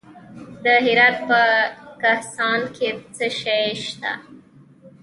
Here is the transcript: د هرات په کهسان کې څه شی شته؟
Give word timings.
د 0.63 0.65
هرات 0.85 1.17
په 1.27 1.39
کهسان 2.01 2.61
کې 2.75 2.89
څه 3.15 3.25
شی 3.41 3.65
شته؟ 3.85 4.11